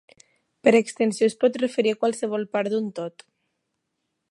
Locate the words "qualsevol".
2.05-2.49